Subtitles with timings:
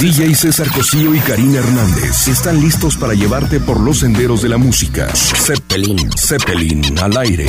[0.00, 4.58] DJ César Cosío y Karina Hernández están listos para llevarte por los senderos de la
[4.58, 5.08] música.
[5.14, 7.46] Zeppelin, Zeppelin al aire.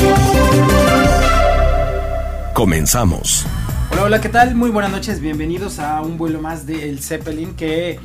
[2.54, 3.46] Comenzamos.
[3.92, 4.56] Hola, hola, ¿qué tal?
[4.56, 8.00] Muy buenas noches, bienvenidos a un vuelo más de El Zeppelin que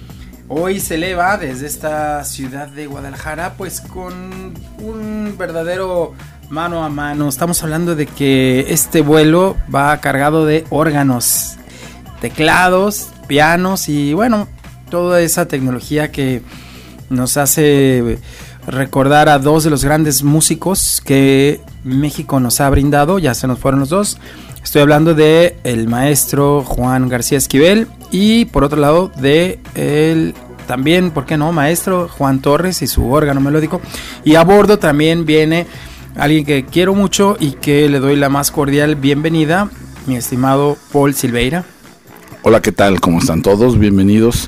[0.48, 6.14] hoy se eleva desde esta ciudad de Guadalajara, pues con un verdadero
[6.48, 7.28] mano a mano.
[7.28, 11.56] Estamos hablando de que este vuelo va cargado de órganos,
[12.20, 14.48] teclados, pianos y bueno,
[14.90, 16.42] toda esa tecnología que
[17.10, 18.18] nos hace
[18.66, 23.58] recordar a dos de los grandes músicos que México nos ha brindado, ya se nos
[23.58, 24.18] fueron los dos.
[24.62, 30.34] Estoy hablando de el maestro Juan García Esquivel y por otro lado de el
[30.66, 31.52] también, ¿por qué no?
[31.52, 33.80] Maestro Juan Torres y su órgano melódico.
[34.24, 35.66] Y a bordo también viene
[36.16, 39.70] alguien que quiero mucho y que le doy la más cordial bienvenida,
[40.06, 41.64] mi estimado Paul Silveira.
[42.48, 43.00] Hola, ¿qué tal?
[43.00, 43.76] ¿Cómo están todos?
[43.76, 44.46] Bienvenidos.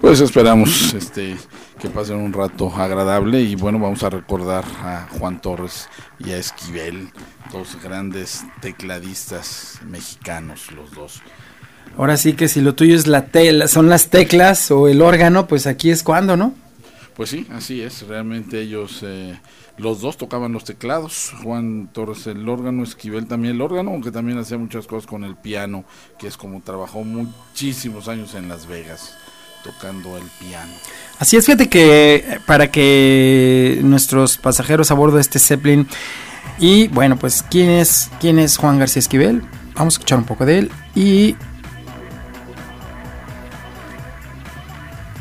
[0.00, 1.36] Pues esperamos este
[1.80, 6.38] que pasen un rato agradable y bueno, vamos a recordar a Juan Torres y a
[6.38, 7.10] Esquivel,
[7.52, 11.22] dos grandes tecladistas mexicanos, los dos.
[11.96, 15.46] Ahora sí que si lo tuyo es la tela, son las teclas o el órgano,
[15.46, 16.52] pues aquí es cuando, ¿no?
[17.14, 18.08] Pues sí, así es.
[18.08, 19.38] Realmente ellos, eh,
[19.78, 21.32] los dos tocaban los teclados.
[21.42, 25.36] Juan Torres el órgano, Esquivel también el órgano, aunque también hacía muchas cosas con el
[25.36, 25.84] piano,
[26.18, 29.16] que es como trabajó muchísimos años en Las Vegas
[29.62, 30.72] tocando el piano.
[31.18, 35.88] Así es, fíjate que eh, para que nuestros pasajeros a bordo de este Zeppelin
[36.58, 39.42] y bueno, pues quién es quién es Juan García Esquivel,
[39.74, 41.34] vamos a escuchar un poco de él y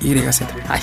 [0.02, 0.42] YZ.
[0.70, 0.82] Ay.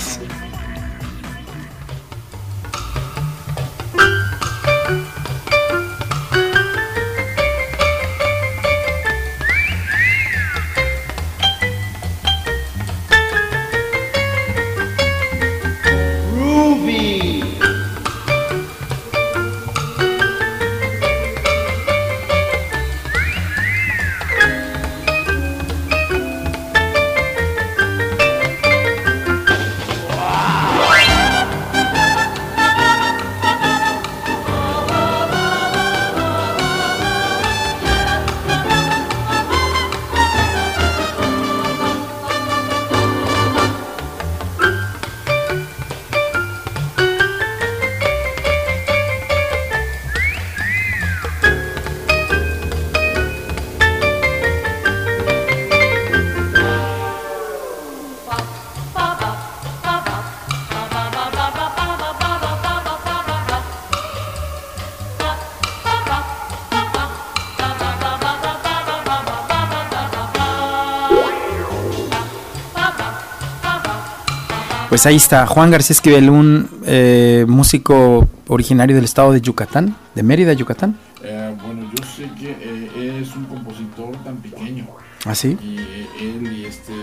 [74.93, 80.21] Pues ahí está, Juan García Esquivel, un eh, músico originario del estado de Yucatán, de
[80.21, 80.99] Mérida, Yucatán.
[81.23, 84.85] Eh, bueno, yo sé que eh, es un compositor tan pequeño.
[85.25, 85.57] ¿Ah, sí?
[85.63, 85.77] Y
[86.23, 86.93] él y este.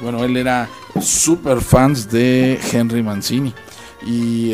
[0.00, 3.52] Bueno, él era super fans de Henry Mancini.
[4.06, 4.52] Y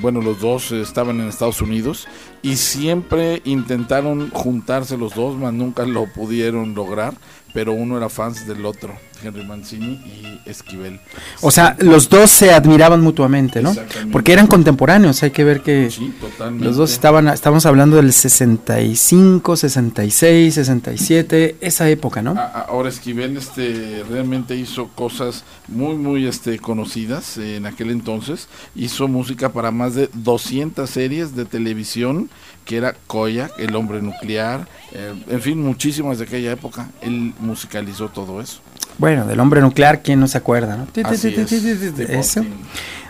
[0.00, 2.08] bueno, los dos estaban en Estados Unidos
[2.42, 7.14] y siempre intentaron juntarse los dos, mas nunca lo pudieron lograr.
[7.52, 8.94] Pero uno era fans del otro.
[9.22, 11.00] Henry Mancini y Esquivel.
[11.40, 13.74] O sea, los dos se admiraban mutuamente, ¿no?
[14.12, 16.14] Porque eran contemporáneos, hay que ver que sí,
[16.58, 22.38] los dos estaban, estamos hablando del 65, 66, 67, esa época, ¿no?
[22.38, 28.48] Ahora Esquivel este, realmente hizo cosas muy, muy este, conocidas en aquel entonces.
[28.74, 32.30] Hizo música para más de 200 series de televisión,
[32.68, 36.90] que era Koya, El Hombre Nuclear, eh, en fin, muchísimas de aquella época.
[37.00, 38.60] Él musicalizó todo eso.
[38.98, 40.76] Bueno, del hombre nuclear, ¿quién no se acuerda?
[40.76, 40.86] ¿no?
[41.04, 42.44] Así es, Eso.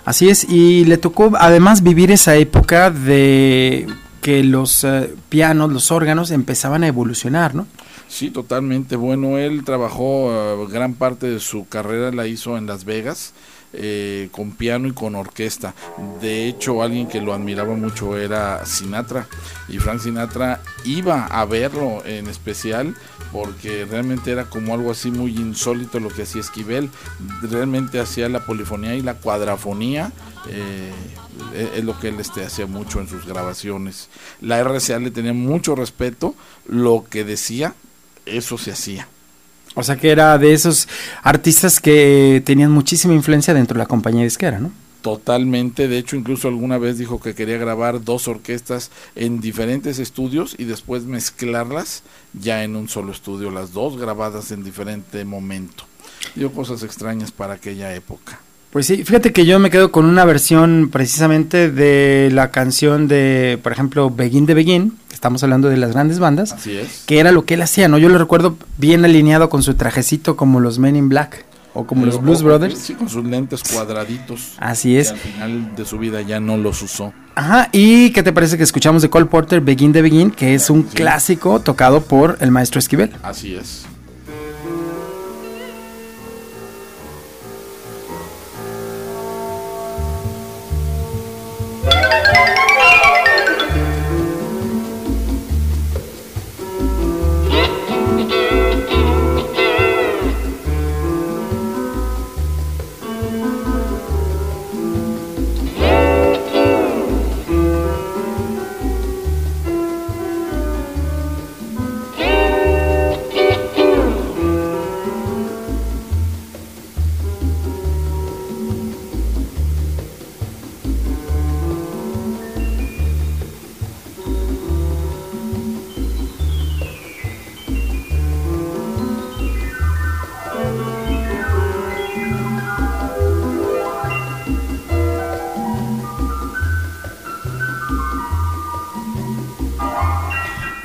[0.04, 3.88] Así es, y le tocó además vivir esa época de
[4.22, 7.66] que los uh, pianos, los órganos empezaban a evolucionar, ¿no?
[8.06, 8.96] Sí, totalmente.
[8.96, 13.32] Bueno, él trabajó uh, gran parte de su carrera, la hizo en Las Vegas.
[13.74, 15.74] Eh, con piano y con orquesta.
[16.22, 19.26] De hecho, alguien que lo admiraba mucho era Sinatra.
[19.68, 22.94] Y Frank Sinatra iba a verlo en especial
[23.30, 26.88] porque realmente era como algo así muy insólito lo que hacía Esquivel.
[27.42, 30.12] Realmente hacía la polifonía y la cuadrafonía.
[30.48, 30.90] Eh,
[31.76, 34.08] es lo que él este, hacía mucho en sus grabaciones.
[34.40, 36.34] La RCA le tenía mucho respeto.
[36.66, 37.74] Lo que decía,
[38.24, 39.08] eso se hacía.
[39.74, 40.88] O sea que era de esos
[41.22, 44.72] artistas que tenían muchísima influencia dentro de la compañía disquera, ¿no?
[45.02, 50.56] Totalmente, de hecho incluso alguna vez dijo que quería grabar dos orquestas en diferentes estudios
[50.58, 55.84] y después mezclarlas ya en un solo estudio, las dos grabadas en diferente momento.
[56.34, 58.40] Dio cosas extrañas para aquella época.
[58.70, 63.58] Pues sí, fíjate que yo me quedo con una versión precisamente de la canción de,
[63.62, 67.02] por ejemplo, Begin de Begin, estamos hablando de las grandes bandas, Así es.
[67.04, 67.98] que era lo que él hacía, ¿no?
[67.98, 71.44] Yo lo recuerdo bien alineado con su trajecito como los Men in Black
[71.74, 72.78] o como los Blues Brothers.
[72.78, 74.52] Sí, con sus lentes cuadraditos.
[74.58, 75.10] Así que es.
[75.10, 77.12] al final de su vida ya no los usó.
[77.34, 80.70] Ajá, ¿y qué te parece que escuchamos de Cole Porter, Begin de Begin, que es
[80.70, 80.94] un Sí.
[80.96, 83.10] clásico tocado por el maestro Esquivel?
[83.24, 83.86] Así es.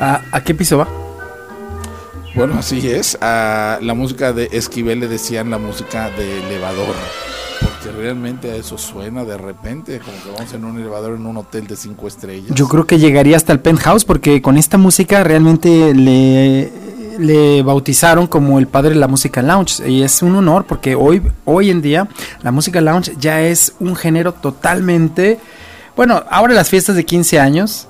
[0.03, 0.87] ¿A, a qué piso va?
[2.35, 3.17] Bueno, así es.
[3.21, 6.93] A la música de Esquivel le decían la música de elevador.
[7.61, 11.37] Porque realmente a eso suena de repente, como que vamos en un elevador en un
[11.37, 12.53] hotel de cinco estrellas.
[12.53, 16.69] Yo creo que llegaría hasta el penthouse porque con esta música realmente le,
[17.17, 21.21] le bautizaron como el padre de la música lounge y es un honor porque hoy,
[21.45, 22.09] hoy en día
[22.41, 25.39] la música lounge ya es un género totalmente...
[25.95, 27.87] Bueno, ahora las fiestas de 15 años,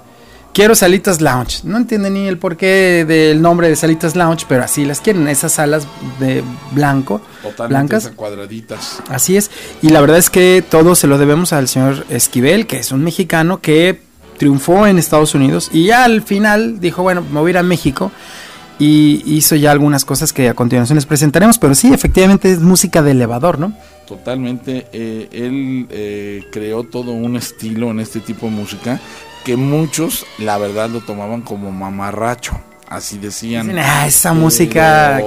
[0.53, 1.61] quiero salitas lounge.
[1.63, 5.53] No entienden ni el porqué del nombre de salitas lounge, pero así las quieren, esas
[5.53, 5.87] salas
[6.19, 8.11] de blanco, Totalmente blancas.
[8.15, 9.01] cuadraditas.
[9.09, 9.51] Así es,
[9.81, 13.03] y la verdad es que todo se lo debemos al señor Esquivel, que es un
[13.03, 13.99] mexicano que
[14.37, 17.63] triunfó en Estados Unidos y ya al final dijo, bueno, me voy a ir a
[17.63, 18.11] México
[18.79, 23.01] y hizo ya algunas cosas que a continuación les presentaremos, pero sí, efectivamente es música
[23.03, 23.73] de elevador, ¿no?
[24.07, 24.87] Totalmente.
[24.91, 28.99] eh, él eh, creó todo un estilo en este tipo de música
[29.43, 32.59] que muchos, la verdad, lo tomaban como mamarracho.
[32.87, 33.67] Así decían.
[33.67, 35.21] Dicen, ah, esa Pero música...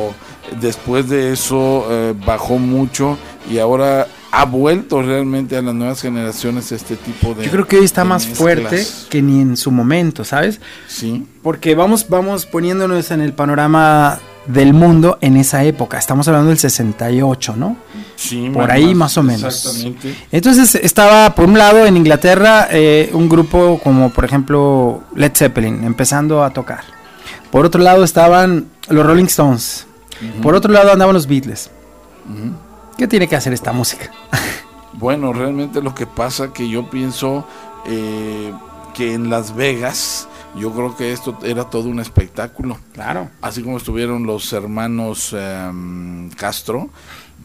[0.60, 3.18] Después de eso eh, bajó mucho
[3.50, 7.46] y ahora ha vuelto realmente a las nuevas generaciones este tipo de.
[7.46, 8.38] Yo creo que hoy está más mezclas.
[8.38, 10.60] fuerte que ni en su momento, ¿sabes?
[10.86, 15.98] Sí, Porque vamos, vamos poniéndonos en el panorama del mundo en esa época.
[15.98, 17.76] Estamos hablando del 68, ¿no?
[18.16, 18.50] Sí.
[18.52, 19.44] Por ahí más o menos.
[19.44, 20.16] Exactamente.
[20.32, 25.84] Entonces estaba por un lado en Inglaterra eh, un grupo como por ejemplo Led Zeppelin
[25.84, 26.84] empezando a tocar.
[27.50, 29.86] Por otro lado estaban los Rolling Stones.
[30.42, 31.70] Por otro lado andaban los Beatles.
[32.96, 34.10] ¿Qué tiene que hacer esta música?
[34.98, 37.46] Bueno, realmente lo que pasa que yo pienso
[37.86, 38.50] eh,
[38.94, 40.26] que en Las Vegas,
[40.56, 42.78] yo creo que esto era todo un espectáculo.
[42.94, 43.28] Claro.
[43.42, 46.88] Así como estuvieron los hermanos em, Castro,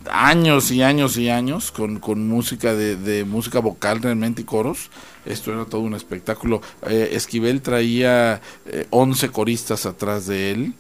[0.10, 4.90] años y años y años con, con música de, de música vocal realmente y coros.
[5.26, 6.62] Esto era todo un espectáculo.
[6.88, 10.74] Eh, Esquivel traía eh, 11 coristas atrás de él.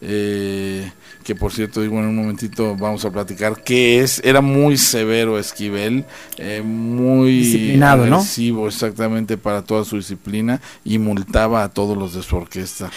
[0.00, 0.92] eh,
[1.24, 5.38] que por cierto digo en un momentito vamos a platicar que es era muy severo
[5.40, 6.04] Esquivel
[6.36, 8.16] eh, muy Disciplinado, ¿no?
[8.18, 12.90] agresivo exactamente para toda su disciplina y multaba a todos los de su orquesta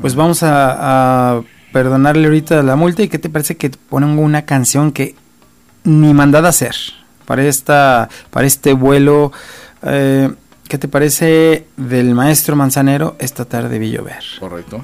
[0.00, 4.42] Pues vamos a, a perdonarle ahorita la multa y ¿qué te parece que ponen una
[4.42, 5.14] canción que
[5.84, 6.74] ni mandada hacer
[7.26, 9.32] para esta para este vuelo
[9.82, 10.30] eh,
[10.68, 14.22] ¿Qué te parece del maestro Manzanero esta tarde vi llover?
[14.38, 14.80] correcto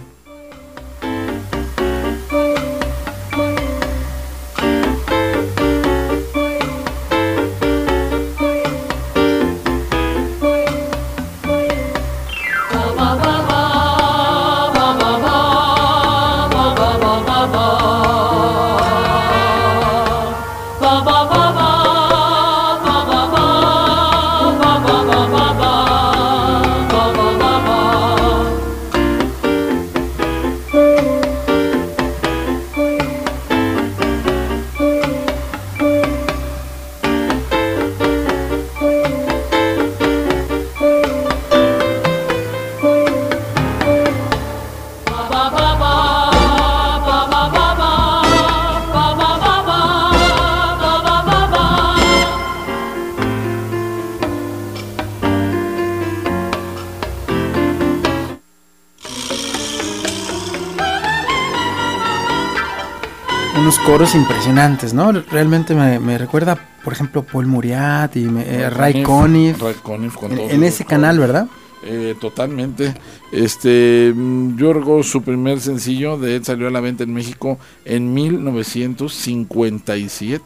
[63.96, 65.10] coros impresionantes, ¿no?
[65.10, 69.56] Realmente me, recuerda, por ejemplo, Paul Muriat y eh, Ray Conniff.
[70.50, 71.46] en, ese canal, ¿verdad?
[71.82, 72.92] Eh, totalmente.
[73.32, 78.12] Este, mm, yo su primer sencillo de él salió a la venta en México en
[78.12, 80.44] 1957.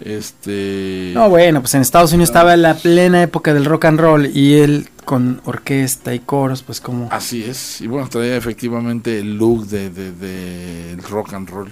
[0.00, 1.10] Este.
[1.12, 4.54] No, bueno, pues en Estados Unidos estaba la plena época del rock and roll y
[4.54, 7.10] él con orquesta y coros, pues como.
[7.12, 7.82] Así es.
[7.82, 11.70] Y bueno, traía efectivamente el look de, de, rock and roll.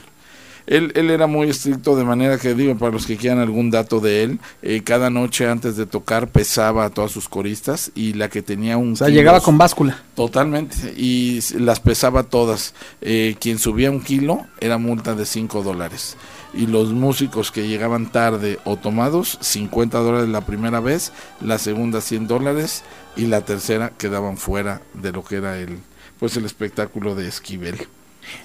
[0.66, 4.00] Él, él, era muy estricto, de manera que digo, para los que quieran algún dato
[4.00, 8.28] de él, eh, cada noche antes de tocar pesaba a todas sus coristas y la
[8.28, 8.92] que tenía un...
[8.92, 10.02] O sea, llegaba con báscula.
[10.14, 12.74] Totalmente, y las pesaba todas.
[13.00, 16.16] Eh, quien subía un kilo era multa de 5 dólares.
[16.54, 22.00] Y los músicos que llegaban tarde o tomados, 50 dólares la primera vez, la segunda
[22.00, 22.82] 100 dólares
[23.16, 25.78] y la tercera quedaban fuera de lo que era el,
[26.18, 27.88] pues el espectáculo de Esquivel.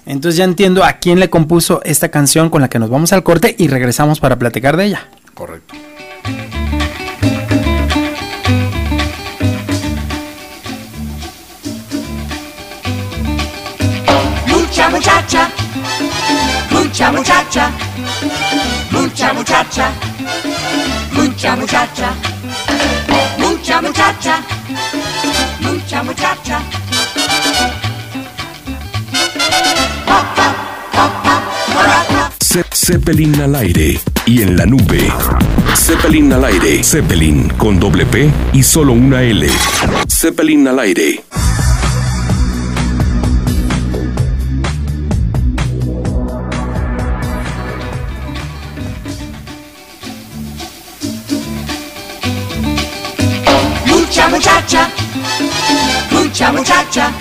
[0.06, 3.22] Entonces ya entiendo a quién le compuso esta canción con la que nos vamos al
[3.22, 5.08] corte y regresamos para platicar de ella.
[5.34, 5.74] Correcto.
[14.46, 15.50] Mucha muchacha,
[16.70, 17.70] mucha muchacha,
[18.90, 19.90] mucha muchacha,
[21.12, 22.10] mucha muchacha,
[23.38, 24.42] mucha muchacha,
[25.60, 26.87] mucha muchacha.
[32.88, 35.12] Zeppelin al aire y en la nube.
[35.76, 36.82] Zeppelin al aire.
[36.82, 39.46] Zeppelin con doble P y solo una L.
[40.08, 41.22] Zeppelin al aire.
[53.86, 54.88] Mucha muchacha,
[56.10, 57.12] mucha muchacha,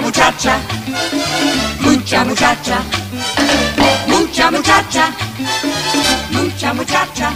[0.00, 0.58] muchacha,
[1.80, 2.78] mucha muchacha
[4.34, 5.14] mucha muchacha,
[6.30, 7.32] mucha muchacha.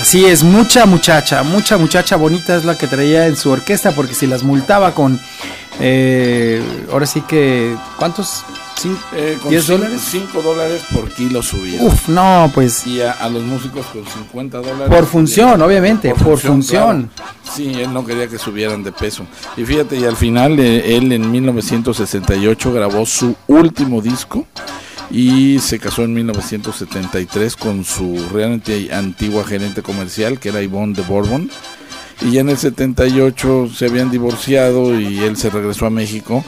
[0.00, 4.14] Así es, mucha muchacha, mucha muchacha bonita es la que traía en su orquesta porque
[4.14, 5.18] si las multaba con,
[5.80, 8.44] eh, ahora sí que, ¿cuántos?
[9.14, 10.00] Eh, ¿10 dólares?
[10.10, 11.84] 5 dólares por kilo subido.
[11.84, 12.86] Uf, no, pues.
[12.86, 14.88] Y a, los músicos con 50 dólares.
[14.88, 17.10] Por función, obviamente, por, función.
[17.54, 19.24] Sí, él no quería que subieran de peso.
[19.56, 24.46] Y fíjate, y al final eh, él en 1968 grabó su último disco
[25.10, 31.02] y se casó en 1973 con su realmente antigua gerente comercial, que era Yvonne de
[31.02, 31.50] Bourbon.
[32.20, 36.44] Y ya en el 78 se habían divorciado y él se regresó a México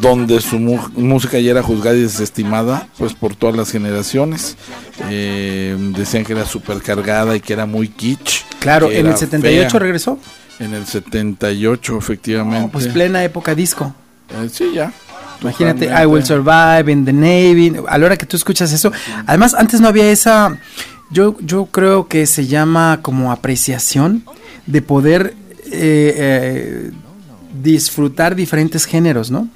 [0.00, 4.56] donde su música ya era juzgada y desestimada pues por todas las generaciones.
[5.10, 9.78] Eh, decían que era súper cargada y que era muy kitsch claro en el 78
[9.78, 10.18] regresó
[10.58, 12.68] en el 78 efectivamente.
[12.72, 13.94] Pues plena época disco.
[14.30, 14.92] Eh, sí ya.
[15.40, 17.72] Imagínate, I Will Survive in the Navy.
[17.88, 18.92] A la hora que tú escuchas eso,
[19.26, 20.56] además antes no había esa,
[21.10, 24.24] yo, yo creo que se llama como apreciación
[24.66, 25.34] de poder
[25.72, 26.92] eh,
[27.60, 29.48] disfrutar diferentes géneros, ¿no?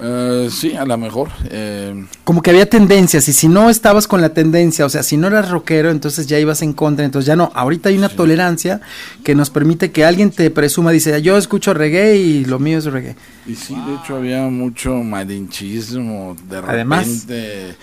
[0.00, 1.28] Eh, sí, a lo mejor.
[1.50, 2.04] Eh.
[2.24, 5.26] Como que había tendencias y si no estabas con la tendencia, o sea, si no
[5.26, 7.50] eras rockero, entonces ya ibas en contra, entonces ya no.
[7.54, 8.80] Ahorita hay una tolerancia
[9.24, 12.84] que nos permite que alguien te presuma, dice, yo escucho reggae y lo mío es
[12.84, 13.16] reggae.
[13.46, 16.36] Y sí, de hecho había mucho malinchismo.
[16.48, 17.26] De Además,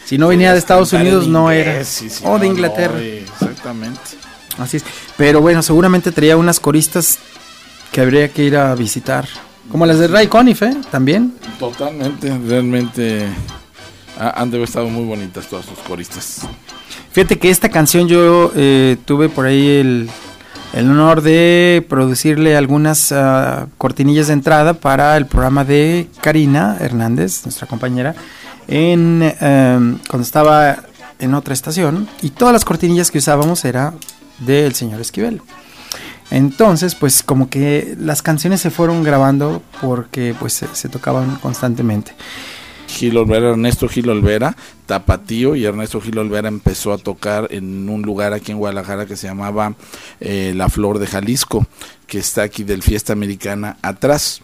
[0.06, 1.82] si no venía de Estados Unidos, no era.
[2.24, 3.00] o de Inglaterra.
[3.02, 4.00] exactamente.
[4.58, 4.86] Así es.
[5.18, 7.20] Pero bueno, seguramente traía unas coristas
[7.92, 9.28] que habría que ir a visitar.
[9.72, 10.76] Como las de Ray Conniff, ¿eh?
[10.92, 11.34] También.
[11.60, 13.28] Totalmente, realmente
[14.18, 16.48] han de haber estado muy bonitas todas sus coristas.
[17.12, 20.10] Fíjate que esta canción yo eh, tuve por ahí el,
[20.74, 27.68] honor de producirle algunas ah, cortinillas de entrada para el programa de Karina Hernández, nuestra
[27.68, 28.16] compañera,
[28.68, 30.78] en em, cuando estaba
[31.20, 33.94] en otra estación y todas las cortinillas que usábamos era
[34.40, 35.42] del señor Esquivel.
[36.32, 42.14] Entonces, pues como que las canciones se fueron grabando porque pues se, tocaban constantemente.
[42.88, 44.56] Gil Olvera, Ernesto Gil Olvera,
[44.86, 49.18] Tapatío y Ernesto Gil Olvera empezó a tocar en un lugar aquí en Guadalajara que
[49.18, 49.76] se llamaba
[50.20, 51.66] eh, La Flor de Jalisco,
[52.08, 54.42] que está aquí del Fiesta Americana atrás.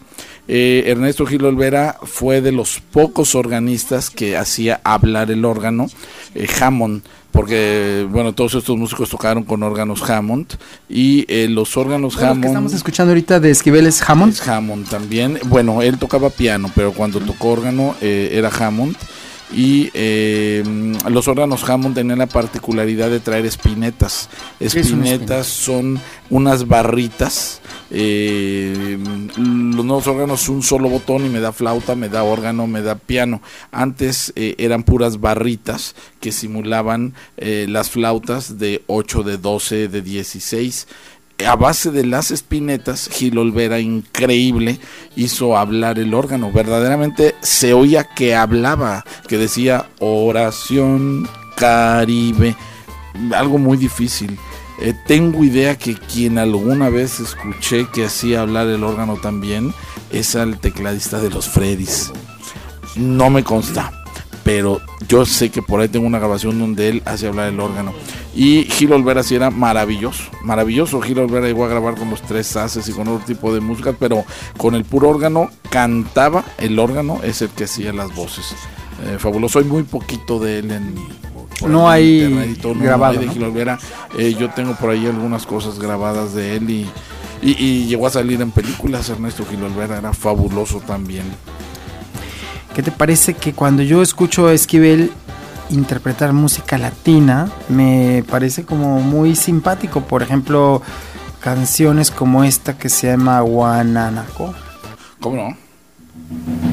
[0.48, 5.86] Eh, Ernesto Gil Olvera fue de los pocos organistas que hacía hablar el órgano
[6.34, 10.54] eh, Hammond porque bueno todos estos músicos tocaron con órganos Hammond
[10.88, 14.38] y eh, los órganos Hammond que estamos escuchando ahorita de Esquivel es Hammond.
[14.46, 15.38] Hammond también.
[15.46, 18.96] Bueno él tocaba piano pero cuando tocó órgano eh, era Hammond
[19.54, 20.62] y eh,
[21.08, 24.28] los órganos Hammond tenían la particularidad de traer espinetas.
[24.58, 27.60] es Espinetas son unas barritas.
[27.90, 28.98] eh,
[29.36, 32.94] los nuevos órganos un solo botón y me da flauta, me da órgano, me da
[32.94, 33.42] piano.
[33.70, 40.02] Antes eh, eran puras barritas que simulaban eh, las flautas de 8, de 12, de
[40.02, 40.88] 16
[41.46, 44.78] a base de las espinetas, Gil Olvera, increíble,
[45.16, 46.52] hizo hablar el órgano.
[46.52, 52.56] Verdaderamente se oía que hablaba, que decía oración caribe,
[53.34, 54.38] algo muy difícil.
[54.80, 59.72] Eh, tengo idea que quien alguna vez escuché que hacía hablar el órgano también
[60.10, 62.12] es al tecladista de los Freddys.
[62.96, 63.92] No me consta,
[64.44, 67.92] pero yo sé que por ahí tengo una grabación donde él hace hablar el órgano.
[68.34, 71.00] Y Gil Olvera sí era maravilloso, maravilloso.
[71.02, 73.94] Gil Olvera llegó a grabar con los tres haces y con otro tipo de música,
[73.98, 74.24] pero
[74.56, 78.54] con el puro órgano cantaba, el órgano es el que hacía las voces.
[79.04, 80.94] Eh, fabuloso, hay muy poquito de él en...
[81.68, 83.32] No hay todo, no grabado, hay de.
[83.32, 83.78] Gil Olvera.
[84.18, 86.90] Eh, yo tengo por ahí algunas cosas grabadas de él y,
[87.40, 89.08] y, y llegó a salir en películas.
[89.10, 91.24] Ernesto Gil Olvera era fabuloso también.
[92.74, 95.12] ¿Qué te parece que cuando yo escucho a Esquivel
[95.70, 100.02] interpretar música latina, me parece como muy simpático?
[100.02, 100.82] Por ejemplo,
[101.40, 104.54] canciones como esta que se llama Guananaco.
[105.20, 106.71] ¿Cómo no?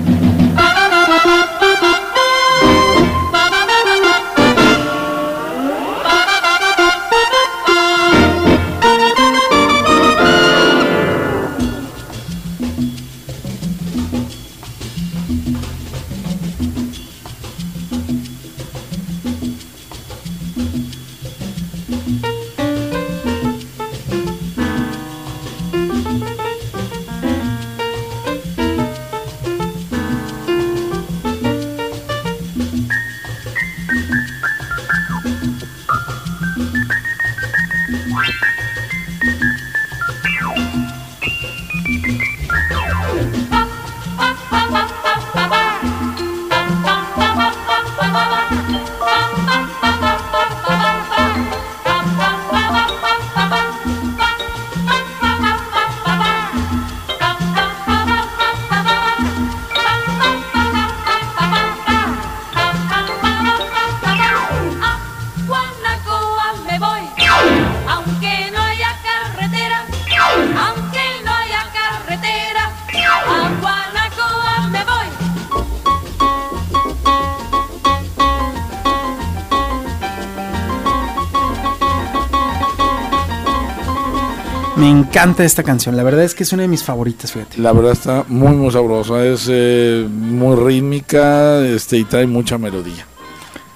[85.09, 87.59] Encanta esta canción, la verdad es que es una de mis favoritas, fíjate.
[87.59, 93.05] La verdad está muy muy sabrosa, es eh, muy rítmica este, y trae mucha melodía.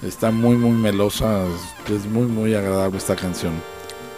[0.06, 1.44] Está muy muy melosa,
[1.92, 3.52] es, muy muy agradable esta canción.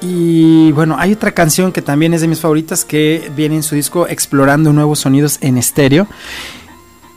[0.02, 3.74] Y bueno, hay otra canción que también es de mis favoritas que viene en su
[3.74, 6.06] disco Explorando Nuevos Sonidos en Estéreo.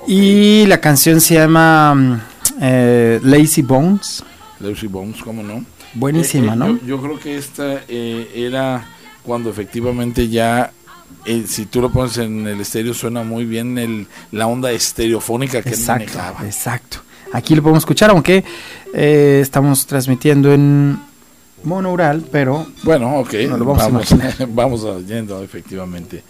[0.07, 2.21] Y la canción se llama mm,
[2.61, 4.23] eh, Lazy Bones.
[4.61, 5.65] Lucy Bones, ¿cómo no?
[5.93, 6.67] Buenísima, Eh, ¿no?
[6.67, 8.85] Yo, yo creo que esta era
[9.29, 10.71] cuando efectivamente ya,
[11.23, 15.61] eh, si tú lo pones en el estéreo, suena muy bien el, la onda estereofónica
[15.61, 16.45] que él Exacto, manejaba.
[16.47, 16.97] exacto.
[17.31, 18.43] Aquí lo podemos escuchar, aunque
[18.91, 20.99] eh, estamos transmitiendo en
[21.63, 24.47] monoural, pero Bueno, ok, No lo vamos a vamos, imaginar.
[24.51, 26.23] vamos oyendo efectivamente.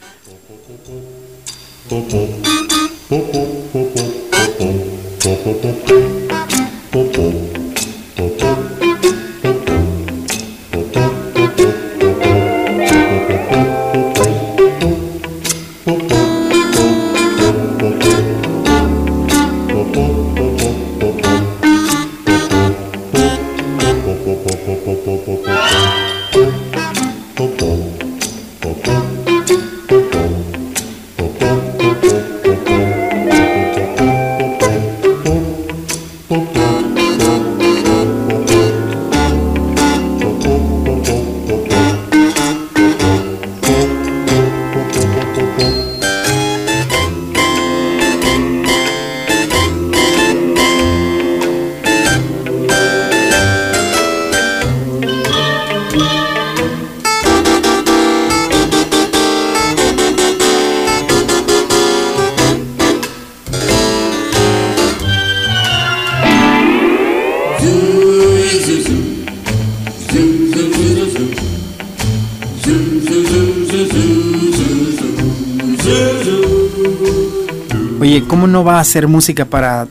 [78.60, 79.88] No va a hacer música para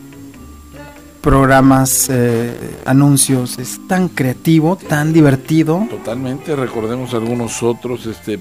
[1.22, 2.52] programas, eh,
[2.85, 5.87] anuncios, es tan creativo, tan divertido.
[5.90, 8.38] Totalmente, recordemos algunos otros, este,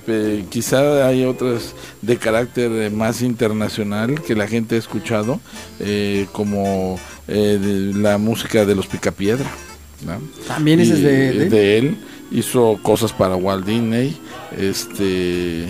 [0.49, 5.39] quizá hay otras de carácter eh, más internacional que la gente ha escuchado,
[5.79, 9.49] eh, como la música de los Picapiedra.
[10.05, 10.19] ¿no?
[10.47, 11.97] También ese es de- de- él,
[12.31, 14.17] hizo cosas para Walt Disney,
[14.57, 15.67] este...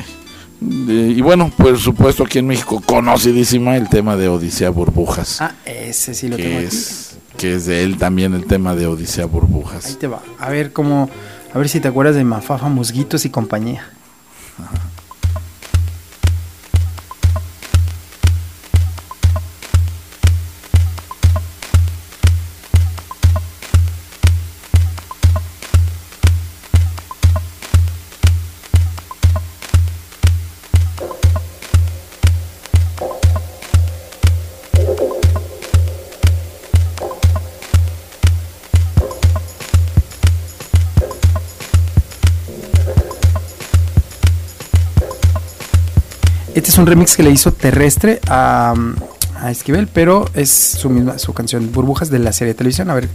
[0.61, 6.13] y bueno, por supuesto aquí en México conocidísima el tema de Odisea Burbujas, Ah, ese
[6.13, 6.75] sí lo tengo que aquí.
[6.75, 9.97] es, que es de él también el tema de Odisea Ahí Burbujas.
[9.99, 10.21] te va.
[10.39, 11.09] A ver cómo,
[11.53, 13.91] a ver si te acuerdas de Mafafa, Musguitos y compañía.
[46.77, 48.75] Es un remix que le hizo Terrestre a,
[49.41, 52.91] a Esquivel, pero es su misma su canción Burbujas de la serie de televisión.
[52.91, 53.09] A ver.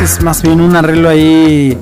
[0.00, 1.76] Este es más bien un arreglo ahí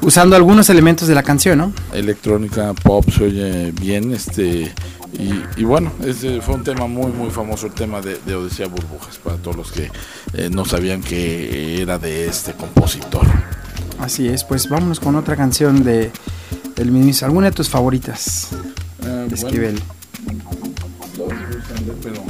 [0.00, 1.72] usando algunos elementos de la canción, ¿no?
[1.92, 4.72] electrónica pop se oye bien este
[5.18, 8.66] y, y bueno ese fue un tema muy muy famoso el tema de, de Odisea
[8.66, 9.90] Burbujas para todos los que
[10.34, 13.26] eh, no sabían que era de este compositor
[14.00, 16.10] Así es, pues vámonos con otra canción de
[16.74, 17.24] del mismo.
[17.26, 19.80] ¿Alguna de tus favoritas Eh, de bueno, Esquivel?
[21.16, 22.24] todos me gustan, pero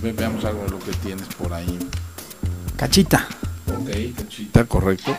[0.00, 1.76] ve- veamos algo de lo que tienes por ahí
[2.76, 3.26] Cachita.
[3.88, 5.16] Ok correcto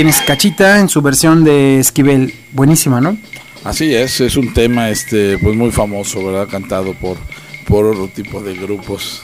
[0.00, 2.32] tienes Cachita en su versión de Esquivel.
[2.52, 3.18] Buenísima, ¿no?
[3.64, 7.18] así es es un tema este pues muy famoso verdad cantado por
[7.66, 9.22] por otro tipo de grupos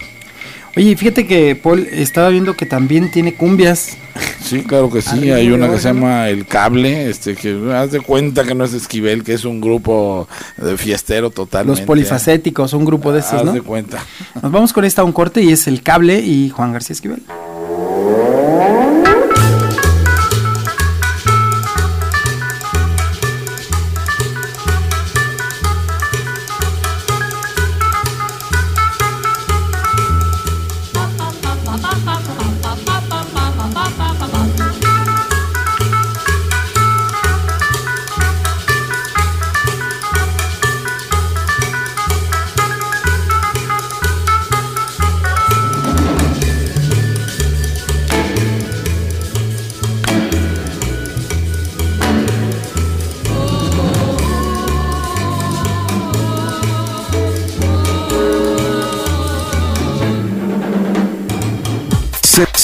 [0.77, 3.97] Oye, fíjate que Paul estaba viendo que también tiene cumbias.
[4.43, 5.31] Sí, claro que sí.
[5.31, 8.75] Hay una que se llama El Cable, este que haz de cuenta que no es
[8.75, 11.81] Esquivel, que es un grupo de fiestero totalmente.
[11.81, 13.53] Los polifacéticos, un grupo de esos, Haz ¿no?
[13.55, 14.05] de cuenta.
[14.43, 17.23] Nos vamos con esta a un corte y es El Cable y Juan García Esquivel.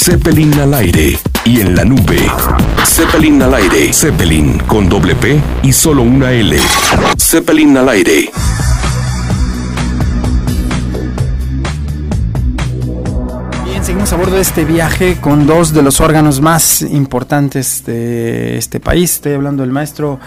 [0.04, 2.18] Zeppelin al aire y en la nube.
[2.84, 3.92] Zeppelin al aire.
[3.92, 6.58] Zeppelin con doble P y solo una L.
[7.16, 8.28] Zeppelin al aire.
[13.64, 18.58] Bien, seguimos a bordo de este viaje con dos de los órganos más importantes de
[18.58, 19.12] este país.
[19.12, 20.18] Estoy hablando del maestro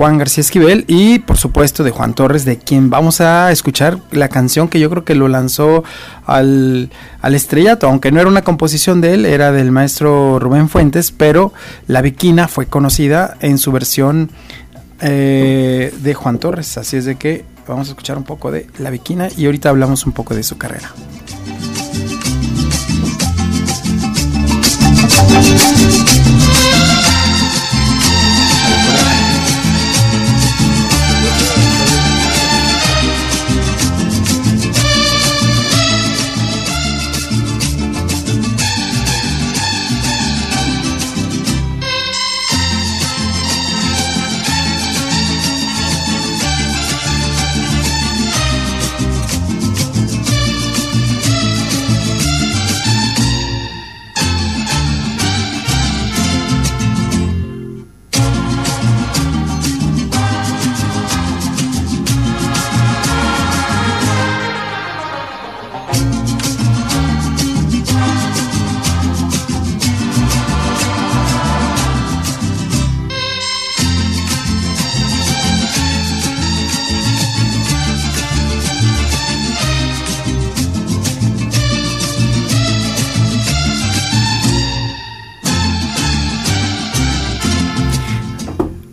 [0.00, 4.30] Juan García Esquivel y por supuesto de Juan Torres, de quien vamos a escuchar la
[4.30, 5.84] canción que yo creo que lo lanzó
[6.24, 11.12] al, al estrellato, aunque no era una composición de él, era del maestro Rubén Fuentes,
[11.12, 11.52] pero
[11.86, 14.30] La Viquina fue conocida en su versión
[15.02, 18.88] eh, de Juan Torres, así es de que vamos a escuchar un poco de La
[18.88, 20.94] Viquina y ahorita hablamos un poco de su carrera.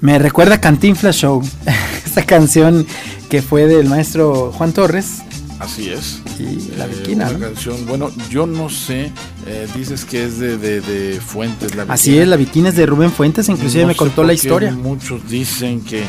[0.08, 1.41] Me recuerda a Cantinflas Show,
[2.06, 2.88] esta canción
[3.30, 5.15] que fue del maestro Juan Torres
[5.60, 6.22] Así es.
[6.39, 7.26] y La Eh, Viquina.
[7.30, 7.39] una ¿no?
[7.48, 9.12] canción, bueno, yo no sé,
[9.46, 11.76] eh, dices que es de, de, de Fuentes.
[11.76, 12.24] La Así Viquina.
[12.24, 14.72] es, La Viquina es de Rubén Fuentes, inclusive No me contó la historia.
[14.72, 16.04] Muchos dicen que,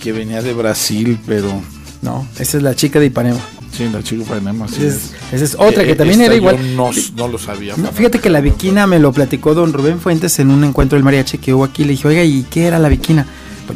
[0.00, 1.52] que venía de Brasil, pero
[2.00, 3.40] No, esa es la chica de Ipanema.
[3.76, 4.76] sí, la chica Panema, sí.
[4.76, 6.56] Esa es, esa es otra que Eh, también era igual.
[6.56, 7.74] Yo no, no lo sabía.
[7.76, 11.04] No, fíjate que la Viquina me lo platicó don Rubén Fuentes en un encuentro del
[11.04, 11.84] mariachi que hubo aquí.
[11.84, 13.26] Le dije, oiga, ¿y qué era la Viquina?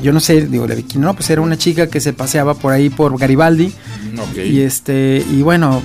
[0.03, 2.73] Yo no sé, digo, la Viquina, no, pues era una chica que se paseaba por
[2.73, 3.73] ahí por Garibaldi.
[4.19, 4.37] Ok.
[4.47, 5.83] Y este, y bueno,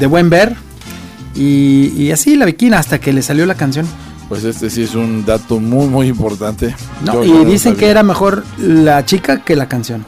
[0.00, 0.54] de buen ver.
[1.34, 3.86] Y, y así la Viquina hasta que le salió la canción.
[4.28, 6.74] Pues este sí es un dato muy, muy importante.
[7.04, 10.04] No, Yo- y no dicen que era mejor la chica que la canción.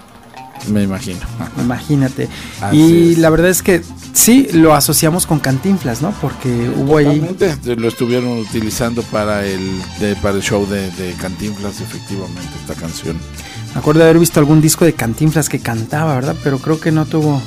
[0.70, 1.20] Me imagino.
[1.62, 2.28] Imagínate.
[2.60, 3.18] Así y es.
[3.18, 3.82] la verdad es que
[4.14, 6.12] sí lo asociamos con Cantinflas, ¿no?
[6.22, 7.20] Porque hubo ahí.
[7.20, 9.60] Totalmente, Lo estuvieron utilizando para el,
[10.00, 13.18] de- para el show de, de Cantinflas, efectivamente, esta canción.
[13.74, 16.36] Me acuerdo de haber visto algún disco de Cantinflas que cantaba, ¿verdad?
[16.42, 17.42] Pero creo que no tuvo.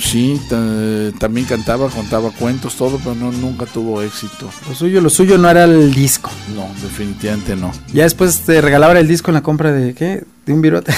[0.00, 4.50] Sí, ta- también cantaba, contaba cuentos, todo, pero no, nunca tuvo éxito.
[4.68, 6.30] Lo suyo, lo suyo no era el disco.
[6.56, 7.70] No, definitivamente no.
[7.92, 10.24] Ya después te regalaban el disco en la compra de ¿qué?
[10.46, 10.92] De un virote.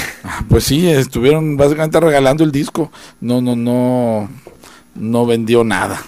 [0.49, 2.91] Pues sí, estuvieron básicamente regalando el disco.
[3.21, 4.29] No, no, no,
[4.95, 6.03] no vendió nada.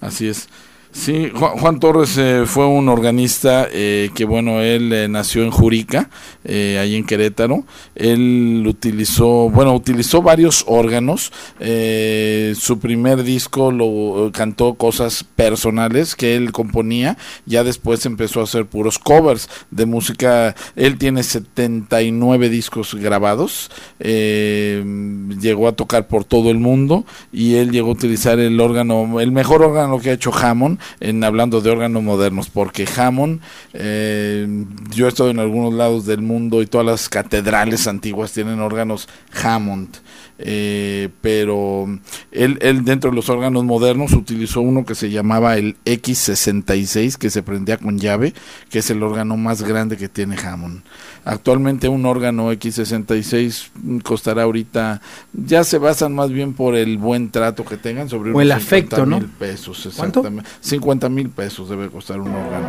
[0.00, 0.48] Así es.
[0.92, 5.52] Sí, Juan, Juan Torres eh, fue un organista eh, que, bueno, él eh, nació en
[5.52, 6.10] Jurica,
[6.42, 7.62] eh, ahí en Querétaro.
[7.94, 11.32] Él utilizó, bueno, utilizó varios órganos.
[11.60, 17.16] Eh, su primer disco lo cantó cosas personales que él componía.
[17.46, 20.56] Ya después empezó a hacer puros covers de música.
[20.74, 23.70] Él tiene 79 discos grabados.
[24.00, 29.30] llegó a tocar por todo el mundo y él llegó a utilizar el órgano, el
[29.30, 33.40] mejor órgano que ha hecho Hammond, en hablando de órganos modernos, porque Hammond,
[33.72, 34.46] eh,
[34.94, 39.08] yo he estado en algunos lados del mundo y todas las catedrales antiguas tienen órganos
[39.42, 39.96] Hammond.
[40.42, 41.86] eh, pero
[42.32, 47.28] él, él dentro de los órganos modernos utilizó uno que se llamaba el X66 que
[47.28, 48.32] se prendía con llave
[48.70, 50.82] que es el órgano más grande que tiene Hammond
[51.24, 55.00] actualmente un órgano X66 mm, costará ahorita
[55.32, 58.62] ya se basan más bien por el buen trato que tengan sobre O el unos
[58.62, 59.20] afecto, 50 ¿no?
[59.20, 60.20] mil pesos ¿Cuánto?
[60.20, 62.68] exactamente 50 mil pesos debe costar un órgano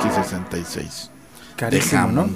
[0.00, 1.10] X66
[1.56, 2.28] Carísimo, de ¿no?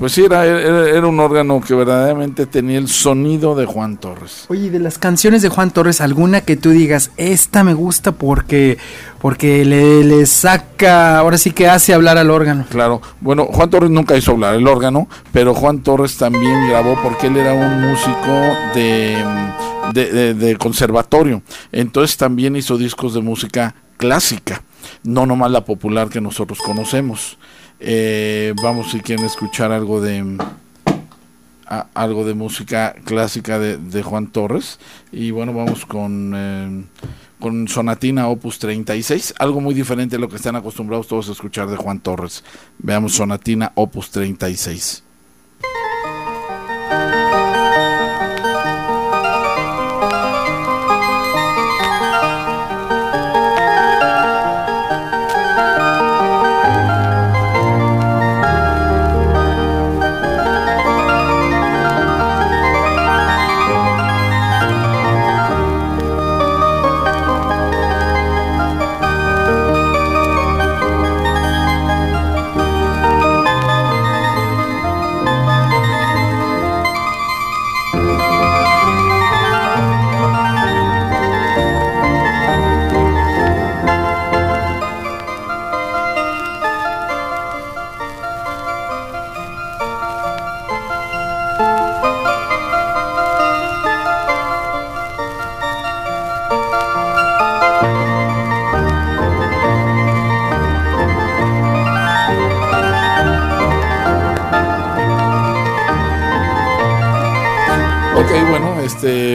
[0.00, 4.46] Pues sí, era, era, era un órgano que verdaderamente tenía el sonido de Juan Torres.
[4.48, 8.12] Oye, y de las canciones de Juan Torres, alguna que tú digas, esta me gusta
[8.12, 8.78] porque
[9.20, 12.64] porque le, le saca, ahora sí que hace hablar al órgano.
[12.70, 17.26] Claro, bueno, Juan Torres nunca hizo hablar el órgano, pero Juan Torres también grabó porque
[17.26, 19.22] él era un músico de,
[19.92, 21.42] de, de- de conservatorio.
[21.72, 24.62] Entonces también hizo discos de música clásica,
[25.04, 27.36] no nomás la popular que nosotros conocemos.
[27.80, 30.38] Eh, vamos si quieren escuchar algo de
[31.94, 34.80] algo de música clásica de, de Juan Torres
[35.12, 36.84] y bueno vamos con eh,
[37.40, 41.68] con Sonatina Opus 36, algo muy diferente a lo que están acostumbrados todos a escuchar
[41.68, 42.44] de Juan Torres.
[42.78, 45.02] Veamos Sonatina Opus 36.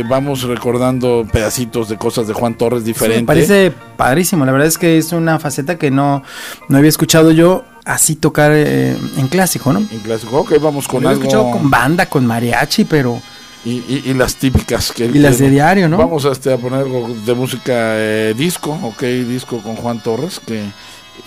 [0.03, 3.25] Vamos recordando pedacitos de cosas de Juan Torres Sí, me diferentes.
[3.27, 4.45] parece padrísimo.
[4.45, 6.23] La verdad es que es una faceta que no,
[6.69, 9.79] no había escuchado yo así tocar eh, en clásico, ¿no?
[9.79, 11.21] En clásico, ok, vamos con algo.
[11.21, 13.21] escuchado con banda, con mariachi, pero
[13.63, 15.97] Y, y- y las típicas que él Y las de diario, ¿no?
[15.97, 20.39] Vamos a, este, a poner algo de música eh, disco, ok, disco con Juan Torres,
[20.45, 20.63] que,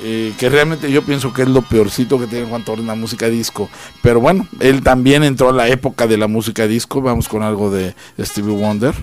[0.00, 3.28] eh, que realmente yo pienso que es lo peorcito que tiene Juan Torres, la música
[3.28, 3.68] disco.
[4.02, 7.00] Pero bueno, él también entró a la época de la música disco.
[7.02, 8.94] Vamos con algo de Stevie Wonder.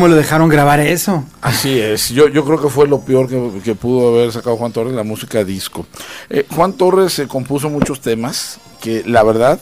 [0.00, 1.26] ¿Cómo lo dejaron grabar eso?
[1.42, 4.94] Así es, yo, yo creo que fue lo peor que, pudo haber sacado Juan Torres,
[4.94, 5.84] la música disco.
[6.30, 9.60] Eh, Juan Torres se compuso muchos temas que la verdad,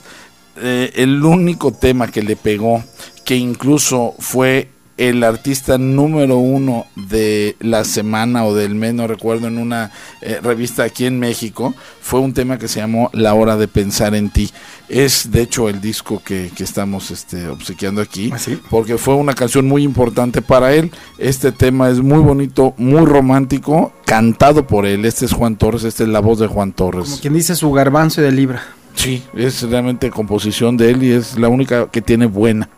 [0.62, 2.84] eh, el único tema que le pegó,
[3.24, 4.68] que incluso fue
[4.98, 10.40] el artista número uno de la semana o del mes, no recuerdo, en una eh,
[10.42, 14.30] revista aquí en México, fue un tema que se llamó La hora de pensar en
[14.30, 14.50] ti.
[14.88, 18.58] Es de hecho el disco que, que estamos este, obsequiando aquí, ¿Ah, sí?
[18.70, 20.90] porque fue una canción muy importante para él.
[21.16, 25.04] Este tema es muy bonito, muy romántico, cantado por él.
[25.04, 27.18] Este es Juan Torres, esta es la voz de Juan Como Torres.
[27.22, 28.62] quien dice su garbanzo de libra.
[28.94, 32.68] Sí, es realmente composición de él y es la única que tiene buena.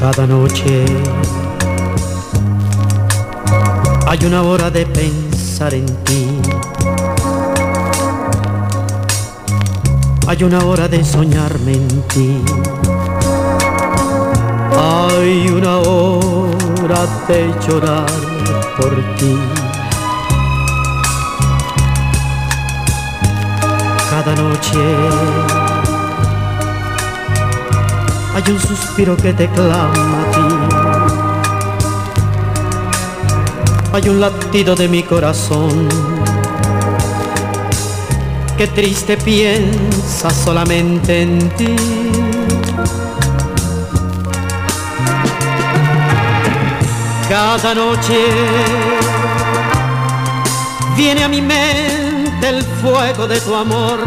[0.00, 0.86] Cada noche
[4.06, 6.26] hay una hora de pensar en ti.
[10.26, 12.42] Hay una hora de soñarme en ti.
[14.74, 18.10] Hay una hora de llorar
[18.78, 19.36] por ti.
[24.08, 25.69] Cada noche
[28.34, 30.40] hay un suspiro que te clama a ti.
[33.92, 35.88] Hay un latido de mi corazón
[38.56, 41.76] que triste piensa solamente en ti.
[47.28, 48.18] Cada noche
[50.96, 53.98] viene a mi mente el fuego de tu amor.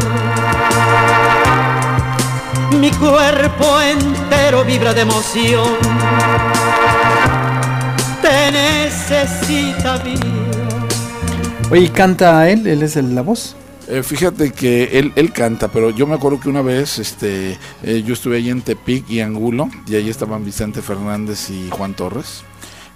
[2.79, 5.67] Mi cuerpo entero vibra de emoción.
[8.21, 10.19] Te necesita vida.
[11.71, 12.67] Oye, ¿y ¿canta él?
[12.67, 13.55] ¿Él es el- la voz?
[13.87, 18.03] Eh, fíjate que él, él canta, pero yo me acuerdo que una vez este, eh,
[18.05, 22.43] yo estuve ahí en Tepic y Angulo, y ahí estaban Vicente Fernández y Juan Torres.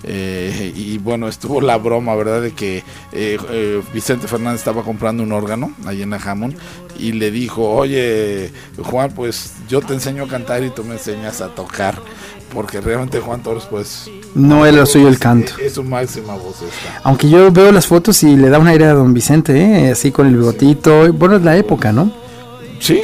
[0.04, 2.42] Eh, y bueno, estuvo la broma, ¿verdad?
[2.42, 6.56] De que eh, eh, Vicente Fernández estaba comprando un órgano ahí en la Hammond
[7.00, 8.52] y le dijo, oye,
[8.84, 12.00] Juan, pues yo te enseño a cantar y tú me enseñas a tocar.
[12.54, 14.10] Porque realmente Juan Torres, pues...
[14.34, 15.52] No, él lo suyo el canto.
[15.58, 17.02] Es, es su máxima voz esta.
[17.04, 19.92] Aunque yo veo las fotos y le da un aire a don Vicente, ¿eh?
[19.92, 21.12] así con el bigotito.
[21.12, 22.10] Bueno, es la época, ¿no?
[22.80, 23.04] Sí,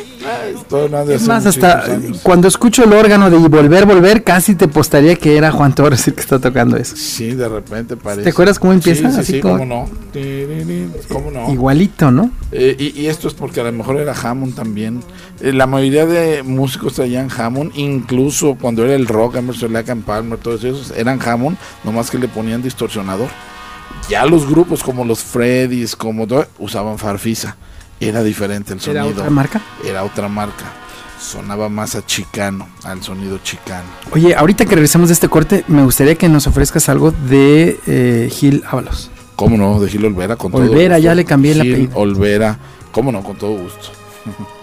[1.10, 1.86] Es más, hasta
[2.24, 6.14] cuando escucho el órgano de Volver, Volver, casi te postaría que era Juan Torres el
[6.16, 6.96] que está tocando eso.
[6.96, 8.24] Sí, de repente parece.
[8.24, 9.08] ¿Te acuerdas cómo empieza?
[9.10, 9.90] Sí, sí, Así sí, como- cómo no.
[10.12, 11.52] Tirirín, ¿Cómo no?
[11.52, 12.32] Igualito, ¿no?
[12.52, 15.02] Eh, y, y esto es porque a lo mejor era Hammond también.
[15.42, 20.04] Eh, la mayoría de músicos traían Hammond, incluso cuando era el rock, Emerson Lake and
[20.04, 23.28] Palmer, todos esos eran Hammond, nomás que le ponían distorsionador.
[24.10, 27.56] Ya los grupos como los Freddys, como todo, usaban Farfisa.
[28.08, 29.22] Era diferente el ¿Era sonido.
[29.22, 29.62] otra marca?
[29.86, 30.66] Era otra marca.
[31.20, 33.88] Sonaba más a chicano, al sonido chicano.
[34.12, 38.30] Oye, ahorita que regresemos de este corte, me gustaría que nos ofrezcas algo de eh,
[38.32, 39.10] Gil Ábalos.
[39.36, 39.80] ¿Cómo no?
[39.80, 41.04] De Gil Olvera, con todo Olvera, gusto.
[41.06, 41.98] ya le cambié el apellido.
[41.98, 42.58] Olvera,
[42.92, 43.24] ¿cómo no?
[43.24, 43.90] Con todo gusto.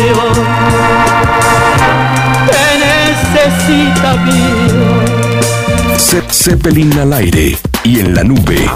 [0.00, 0.46] emoción.
[2.46, 2.64] Te
[3.28, 4.14] necesita.
[5.98, 8.68] Ze- Zeppelin al aire y en la nube.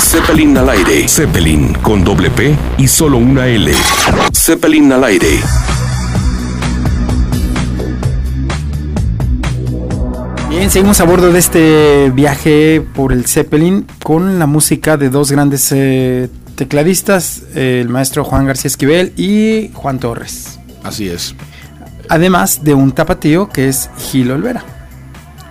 [0.00, 1.06] Zeppelin al aire.
[1.08, 3.72] Zeppelin con doble P y solo una L.
[4.34, 5.40] Zeppelin al aire.
[10.48, 15.30] Bien, seguimos a bordo de este viaje por el Zeppelin con la música de dos
[15.30, 20.57] grandes eh, tecladistas, el maestro Juan García Esquivel y Juan Torres.
[20.82, 21.34] Así es.
[22.08, 24.64] Además de un tapatío que es Gil Olvera.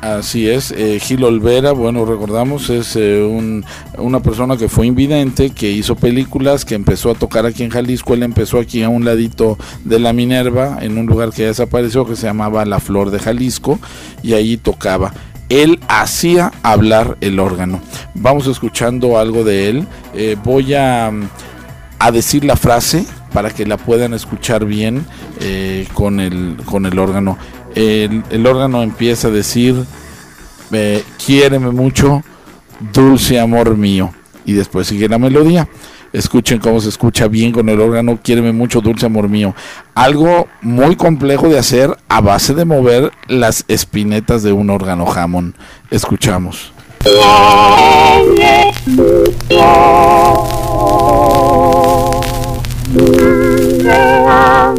[0.01, 3.65] Así es, eh, Gil Olvera, bueno, recordamos, es eh, un-
[3.97, 8.13] una persona que fue invidente, que hizo películas, que empezó a tocar aquí en Jalisco,
[8.13, 12.05] él empezó aquí a un ladito de la Minerva, en un lugar que ya desapareció,
[12.05, 13.79] que se llamaba La Flor de Jalisco,
[14.21, 15.13] y allí tocaba.
[15.49, 17.81] Él hacía hablar el órgano.
[18.13, 19.87] Vamos escuchando algo de él.
[20.13, 21.23] Eh, voy a, mm,
[21.99, 23.03] a decir la frase
[23.33, 25.05] para que la puedan escuchar bien
[25.41, 27.37] eh, con, el, con el órgano.
[27.75, 29.85] El, órgano empieza a decir,
[30.71, 32.23] eh, quiéreme mucho,
[32.93, 34.11] dulce amor mío.
[34.45, 35.67] Y después sigue la melodía.
[36.13, 39.53] Escuchen cómo se escucha bien con el órgano, quiéreme mucho, dulce amor mío.
[39.93, 45.53] Algo muy complejo de hacer a base de mover las espinetas de un órgano Hammond.
[45.91, 46.71] Escuchamos.
[53.87, 54.77] No,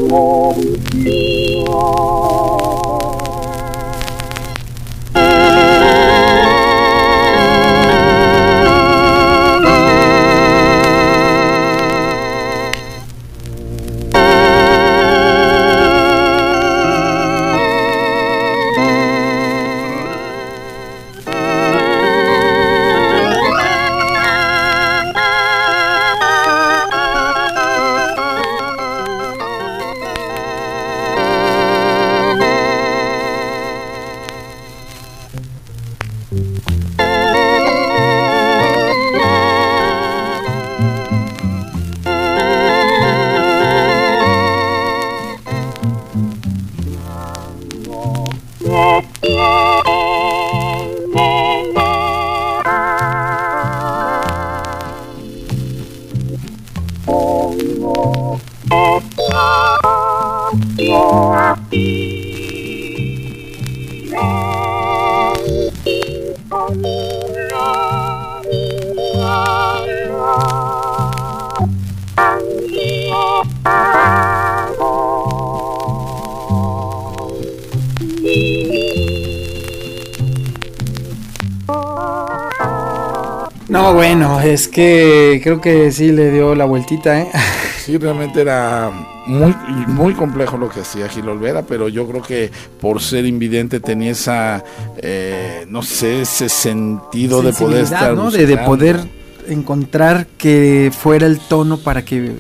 [83.98, 87.26] bueno, es que creo que sí le dio la vueltita, ¿eh?
[87.84, 88.92] Sí, realmente era
[89.26, 89.52] muy,
[89.88, 92.48] muy complejo lo que hacía Gil Olvera, pero yo creo que
[92.80, 94.62] por ser invidente tenía esa,
[94.98, 98.30] eh, no sé, ese sentido de poder estar ¿no?
[98.30, 99.00] De, de poder
[99.48, 102.36] encontrar que fuera el tono para que...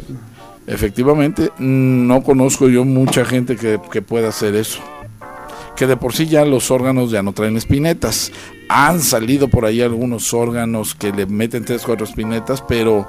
[0.68, 4.78] Efectivamente, no conozco yo mucha gente que, que pueda hacer eso.
[5.74, 8.30] Que de por sí ya los órganos ya no traen espinetas.
[8.68, 13.08] Han salido por ahí algunos órganos que le meten tres, cuatro espinetas, pero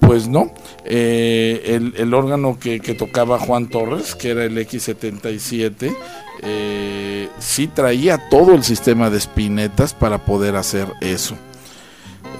[0.00, 0.52] pues no.
[0.84, 5.94] Eh, el, el órgano que, tocaba Juan Torres, que era el X77,
[6.42, 11.36] eh, sí traía todo el sistema de espinetas para poder hacer eso.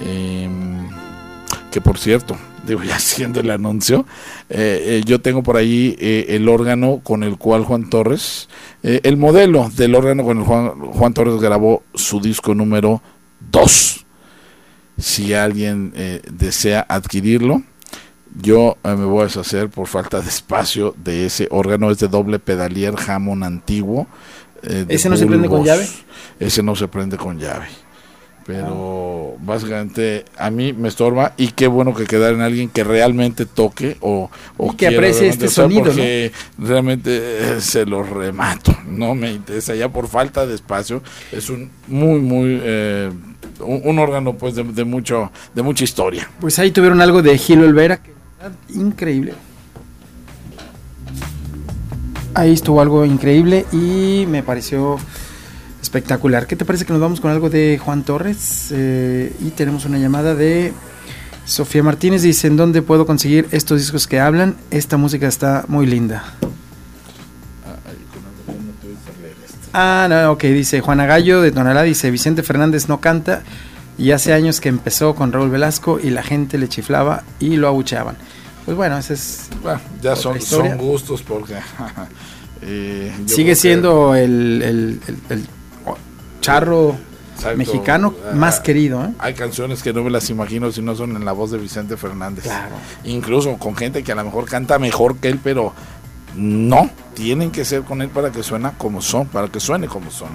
[0.01, 0.89] Em,
[1.71, 2.37] que por cierto,
[2.69, 4.05] digo ya haciendo el anuncio,
[4.49, 8.47] eh, eh, yo tengo por ahí eh, el órgano con el cual Juan Torres,
[8.81, 13.01] el modelo del órgano con el Juan, Juan Torres grabó su disco número
[13.51, 14.05] 2.
[14.97, 15.93] Si alguien
[16.31, 17.61] desea adquirirlo,
[18.41, 21.91] yo me voy a deshacer por falta de espacio de ese órgano.
[21.91, 24.07] Es de doble pedalier Hammond antiguo.
[24.61, 25.87] ¿Ese no se prende con llave?
[26.39, 27.67] Ese no se prende con llave.
[28.49, 33.45] Pero básicamente a mí me estorba y qué bueno que quedara en alguien que realmente
[33.45, 34.31] toque o,
[34.75, 37.11] que aprecie este sonido, Porque realmente
[37.57, 38.75] eh, se lo remato.
[38.89, 41.03] No me interesa ya por falta de espacio.
[41.31, 42.59] Es un muy, muy...
[42.59, 43.11] eh,
[43.59, 46.27] un, un órgano pues de, de mucho de mucha historia.
[46.39, 48.11] Pues ahí tuvieron algo de Gil Olvera, que
[48.73, 49.33] increíble.
[52.33, 54.97] Ahí estuvo algo increíble y me pareció
[55.89, 56.45] espectacular.
[56.45, 58.69] ¿Qué te parece que nos vamos con algo de Juan Torres?
[58.71, 60.71] Eh, y tenemos una llamada de
[61.45, 62.21] Sofía Martínez.
[62.21, 64.55] Dice, ¿en dónde puedo conseguir estos discos que hablan?
[64.69, 66.35] Esta música está muy linda.
[69.73, 73.43] Ah, no, ok, dice Juana Gallo de Tonalá, dice Vicente Fernández no canta
[73.99, 77.67] y hace años que empezó con Raúl Velasco y la gente le chiflaba y lo
[77.67, 78.15] abucheaban.
[78.65, 79.49] Pues bueno, ese es...
[79.61, 80.37] Bueno, ya son,
[80.77, 81.53] gustos porque
[82.63, 85.45] eh, sigue que- siendo el, el- el- el
[86.41, 86.95] charro
[87.35, 87.57] Exacto.
[87.57, 89.03] mexicano Ah, más querido.
[89.05, 89.13] ¿eh?
[89.19, 91.95] Hay canciones que no me las imagino si no son en la voz de Vicente
[91.97, 92.43] Fernández.
[92.43, 92.75] Claro.
[93.05, 95.73] Incluso con gente que a lo mejor canta mejor que él, pero
[96.35, 100.11] no, tienen que ser con él para que suena como son, para que suene como
[100.11, 100.29] son.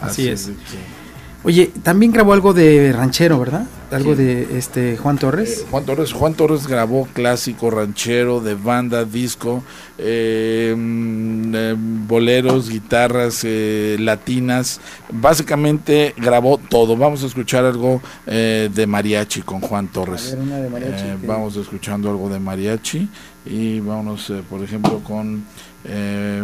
[0.00, 0.46] Así es.
[0.46, 0.97] que-
[1.44, 3.64] Oye, también grabó algo de ranchero, ¿verdad?
[3.92, 4.22] Algo Sí.
[4.22, 5.60] de este Juan Torres.
[5.60, 9.62] Eh, Juan Torres, Juan Torres grabó clásico, ranchero, de banda, disco,
[9.98, 14.80] eh, mm, eh, boleros, guitarras eh, latinas.
[15.10, 16.96] Básicamente grabó todo.
[16.96, 20.32] Vamos a escuchar algo eh, de mariachi con Juan Torres.
[20.32, 23.08] A ver, una de mariachi que- vamos escuchando algo de mariachi
[23.46, 25.44] y vámonos, eh, por ejemplo, con,
[25.84, 26.42] eh,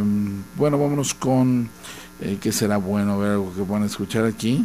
[0.57, 1.69] bueno, vámonos con,
[2.21, 3.15] eh, ¿qué será bueno?
[3.15, 4.65] A ver algo que puedan escuchar aquí.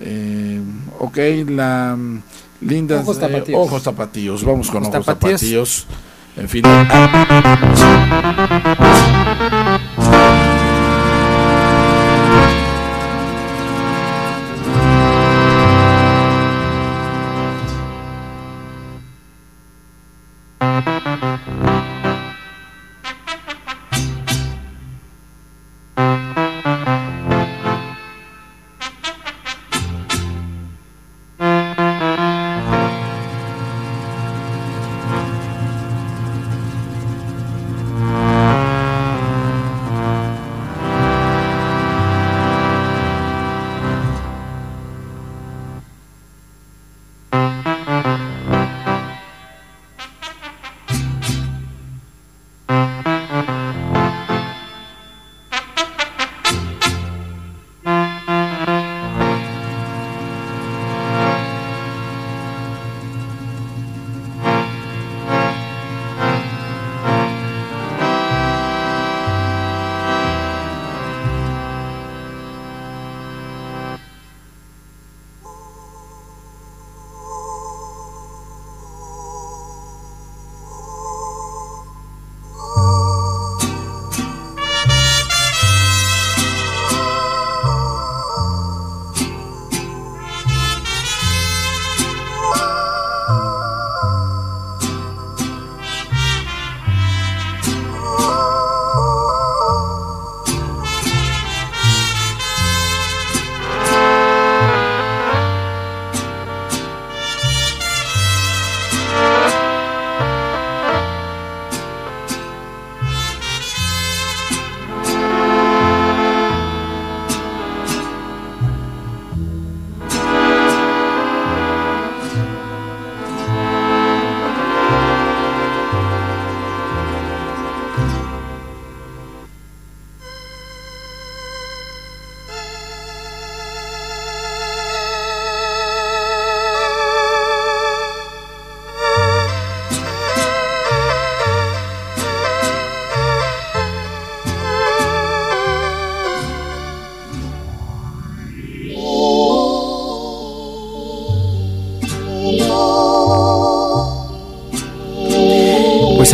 [0.00, 0.60] Eh,
[0.98, 1.18] ok,
[1.48, 2.22] la mm,
[2.62, 3.60] linda Ojos tapatíos.
[3.60, 4.44] ojos tapatíos.
[4.44, 5.40] Vamos con Ojos ojos tapatíos.
[5.40, 5.86] tapatíos.
[6.36, 6.64] En fin.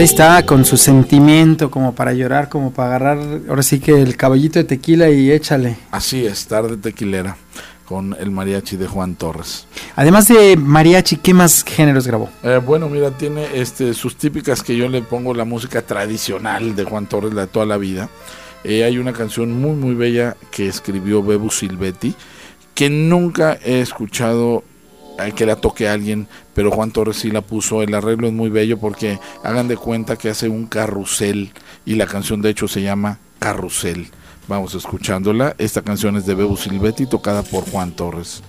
[0.01, 3.19] Ahí está, con su sentimiento, como para llorar, como para agarrar,
[3.51, 5.77] ahora sí que el caballito de tequila y échale.
[5.91, 7.37] Así es, tarde tequilera.
[7.85, 9.67] con el mariachi de Juan Torres.
[9.97, 12.31] Además de mariachi, ¿qué más géneros grabó?
[12.45, 16.85] Eh, bueno, mira, tiene este, sus típicas que yo le pongo la música tradicional de
[16.85, 18.09] Juan Torres, la de toda la vida.
[18.63, 22.15] Eh, hay una canción muy, muy bella que escribió Bebu Silvetti,
[22.75, 24.63] que nunca he escuchado
[25.19, 27.83] eh, que la toque alguien, pero Juan Torres sí la puso.
[27.83, 31.53] El arreglo es muy bello porque hagan de cuenta que hace un carrusel
[31.85, 34.09] y la canción de hecho se llama Carrusel.
[34.49, 35.55] Vamos escuchándola.
[35.59, 38.43] Esta canción es de Bebu Silvetti tocada por Juan Torres.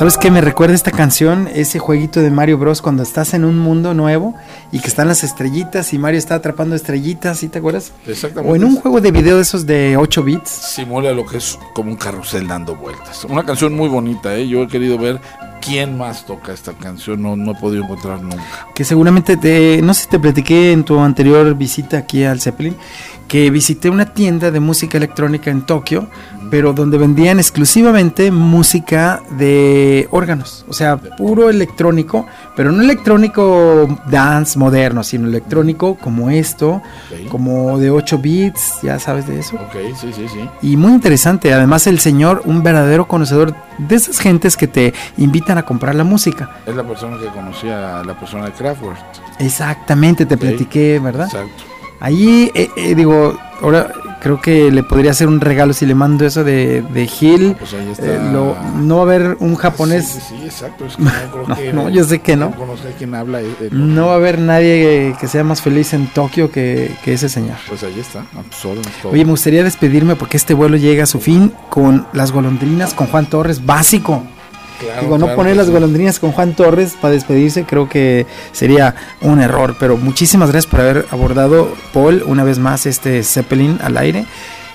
[0.00, 1.46] ¿Sabes qué me recuerda esta canción?
[1.54, 2.80] Ese jueguito de Mario Bros.
[2.80, 4.34] cuando estás en un mundo nuevo
[4.72, 7.92] y que están las estrellitas y Mario está atrapando estrellitas, ¿sí te acuerdas?
[8.06, 8.50] Exactamente.
[8.50, 10.48] O en un juego de video de esos de 8 bits.
[10.48, 13.26] Simula lo que es como un carrusel dando vueltas.
[13.26, 14.48] Una canción muy bonita, ¿eh?
[14.48, 15.20] Yo he querido ver
[15.60, 18.68] quién más toca esta canción, no, no he podido encontrar nunca.
[18.74, 22.74] Que seguramente te, no sé si te platiqué en tu anterior visita aquí al Zeppelin,
[23.28, 26.08] que visité una tienda de música electrónica en Tokio,
[26.50, 32.26] pero donde vendían exclusivamente música de órganos, o sea, puro electrónico,
[32.56, 36.82] pero no electrónico dance moderno, sino electrónico como esto,
[37.30, 39.56] como de 8 bits, ya sabes de eso.
[39.56, 40.40] Ok, sí, sí, sí.
[40.62, 45.56] Y muy interesante, además el señor, un verdadero conocedor de esas gentes que te invitan
[45.58, 46.50] a comprar la música.
[46.66, 48.98] Es la persona que conocía a la persona de Kraftwerk.
[49.38, 50.40] Exactamente, te Ok.
[50.40, 51.26] platiqué, ¿verdad?
[51.26, 51.64] Exacto.
[52.00, 56.26] Ahí, eh, eh, digo, ahora creo que le podría hacer un regalo si le mando
[56.26, 57.56] eso de, de Gil.
[57.58, 58.06] Pues ahí está.
[58.06, 60.84] Eh, lo- no va a haber un japonés, Sí, sí, sí, exacto.
[60.86, 62.52] Es que no, creo No, que, no, yo sé que no.
[63.16, 63.40] habla.
[63.42, 67.12] eh, eh, no va a haber nadie que sea más feliz en Tokio que, que
[67.14, 67.56] ese señor.
[67.68, 68.20] Pues ahí está.
[68.20, 69.12] a tus órdenes, todo.
[69.12, 73.06] Oye, me gustaría despedirme porque este vuelo llega a su fin con las golondrinas con
[73.08, 74.22] Juan Torres, básico.
[74.80, 75.72] Claro, Digo, no claro poner las sí.
[75.72, 80.80] golondrinas con Juan Torres para despedirse creo que sería un error, pero muchísimas gracias por
[80.80, 84.24] haber abordado, Paul, una vez más este Zeppelin al aire.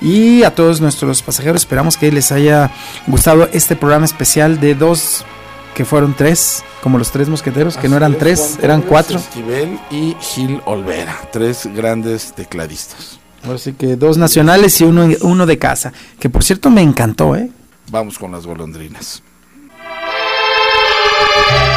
[0.01, 2.69] Y a todos nuestros pasajeros, esperamos que les haya
[3.07, 5.25] gustado este programa especial de dos,
[5.73, 9.17] que fueron tres, como los tres mosqueteros, que no Así eran es, tres, eran cuatro.
[9.17, 11.17] Esquivel y Gil Olvera.
[11.31, 13.19] Tres grandes tecladistas.
[13.43, 17.35] Ahora sí que dos nacionales y uno, uno de casa, que por cierto me encantó,
[17.35, 17.49] ¿eh?
[17.89, 19.23] Vamos con las golondrinas.
[21.35, 21.74] thank you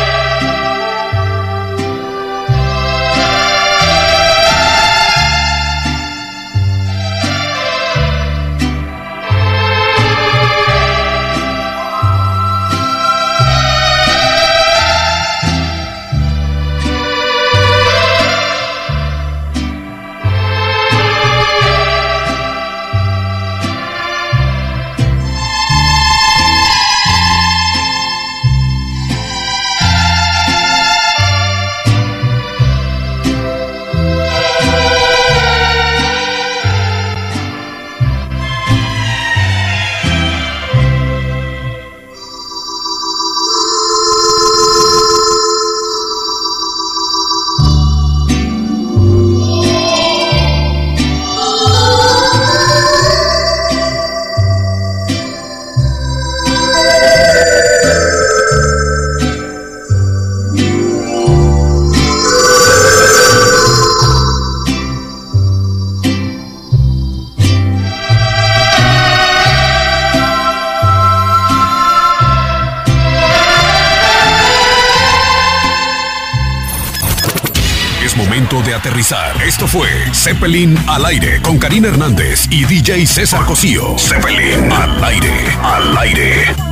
[78.98, 83.96] Esto fue Zeppelin al aire con Karina Hernández y DJ César Cosío.
[83.96, 85.32] Zeppelin al aire,
[85.62, 86.67] al aire.